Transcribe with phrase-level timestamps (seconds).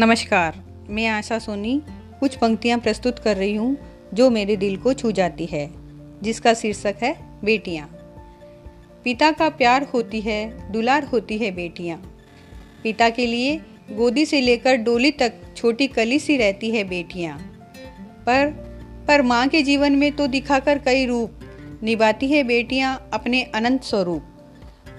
[0.00, 1.82] नमस्कार, मैं आशा सोनी
[2.20, 3.76] कुछ पंक्तियाँ प्रस्तुत कर रही हूँ
[4.14, 5.70] जो मेरे दिल को छू जाती है,
[6.22, 7.86] जिसका शीर्षक है बेटियाँ।
[9.04, 11.98] पिता का प्यार होती है, दुलार होती है बेटियाँ।
[12.82, 13.60] पिता के लिए
[13.92, 17.38] गोदी से लेकर डोली तक छोटी कली सी रहती है बेटियाँ।
[18.26, 18.46] पर
[19.08, 21.30] पर माँ के जीवन में तो दिखाकर कई रूप
[21.82, 24.22] निभाती है बेटियाँ अपने अनंत स्वरूप।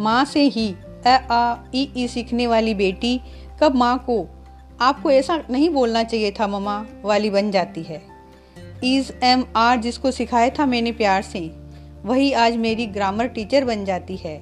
[0.00, 0.74] माँ से ही
[1.06, 3.20] अ, आ, ई ई सीखने वाली बेटी
[3.62, 4.39] कब माँ को
[4.80, 8.00] आपको ऐसा नहीं बोलना चाहिए था ममा वाली बन जाती है।
[8.84, 11.40] इज़ एम आर जिसको सिखाया था मैंने प्यार से
[12.04, 14.40] वही आज मेरी ग्रामर टीचर बन जाती है।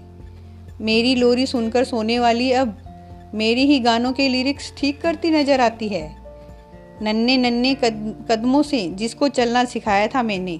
[0.80, 2.77] मेरी लोरी सुनकर सोने वाली अब
[3.34, 6.16] मेरी ही गानों के लिरिक्स ठीक करती नज़र आती है।
[7.02, 10.59] नन्ने नन्ने कद, कदमों से जिसको चलना सिखाया था मैंने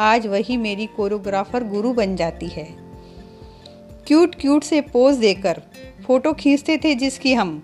[0.00, 2.66] आज वही मेरी कोरियोग्राफर गुरु बन जाती है।
[4.06, 5.62] क्यूट क्यूट से पोज देकर
[6.06, 7.62] फ़ोटो खींचते थे जिसकी हम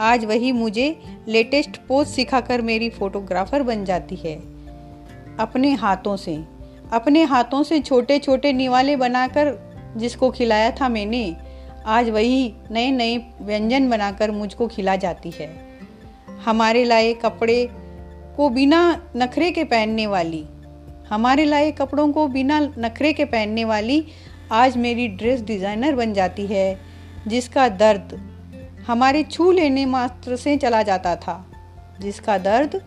[0.00, 0.84] आज वही मुझे
[1.28, 4.34] लेटेस्ट पोज सिखाकर मेरी फोटोग्राफर बन जाती है।
[5.38, 6.36] अपने हाथों से।
[6.92, 9.52] अपने हाथों से छोटे छोटे निवाले बनाकर
[9.96, 11.36] जिसको खिलाया था मैंने,
[11.86, 15.50] आज वही नए नए व्यंजन बनाकर मुझको खिला जाती है।
[16.44, 17.68] हमारे लाए कपड़े
[18.36, 18.80] को बिना
[19.16, 20.44] नखरे के पहनने वाली,
[21.10, 24.04] हमारे लाए कपड़ों को बिना नखरे के पहनने वाली
[24.52, 26.80] आज मेरी ड्रेस डिज़ाइनर बन जाती है,
[27.28, 28.18] जिसका दर्द
[28.86, 31.46] हमारे छू लेने मात्र से चला जाता था।
[32.00, 32.82] जिसका दर्द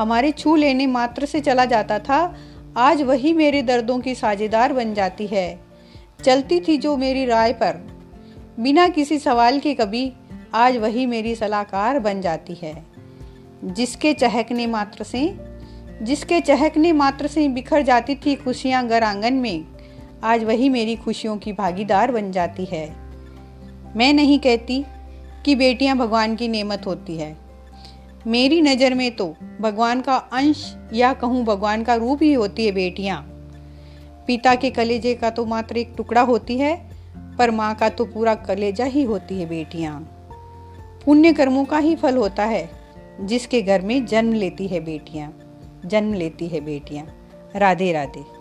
[0.00, 2.36] हमारे छू लेने मात्र से चला जाता था,
[2.76, 5.60] आज वही मेरे दर्दों की साझेदार बन जाती है।
[6.24, 7.98] चलती थी जो मेरी राय पर।
[8.60, 10.12] बिना किसी सवाल के कभी
[10.54, 12.86] आज वही मेरी सलाहकार बन जाती है।
[13.64, 15.36] जिसके चहकने मात्र से,
[16.02, 19.64] जिसके चहकने मात्र से बिखर जाती थी खुशियाँ घर आँगन में,
[20.24, 22.96] आज वही मेरी खुशियों की भागीदार बन जाती है।
[23.96, 24.84] मैं नहीं कहती
[25.48, 27.36] कि बेटियाँ भगवान की नेमत होती है।
[28.26, 29.26] मेरी नज़र में तो
[29.60, 33.20] भगवान का अंश या कहूँ भगवान का रूप ही होती है बेटियाँ।
[34.26, 36.74] पिता के कलेजे का तो मात्र एक टुकड़ा होती है,
[37.38, 40.00] पर माँ का तो पूरा कलेजा ही होती है बेटियाँ।
[41.04, 42.70] पुण्य कर्मों का ही फल होता है,
[43.20, 45.32] जिसके घर में जन्म लेती है बेटियाँ,
[45.86, 47.06] जन्म लेती है बेटियाँ।
[47.56, 48.37] राधे राधे।